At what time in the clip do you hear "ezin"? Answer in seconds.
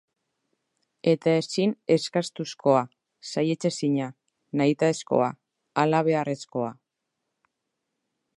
1.41-1.75